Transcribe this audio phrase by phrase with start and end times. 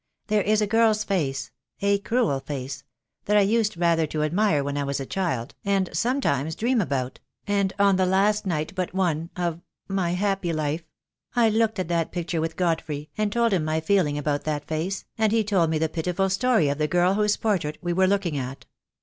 [0.29, 1.51] There is a girl's face—
[1.83, 2.83] a cruel face
[3.25, 7.19] —that I used rather to admire when I was a child, and sometimes dream about;
[7.45, 10.87] and on the last night but one— of— my happy life—
[11.35, 15.05] I looked at that picture with Godfrey, and told him my feeling about that face,
[15.19, 18.35] and he told me the pitiful story of the girl whose portrait we were looking
[18.39, 18.65] at.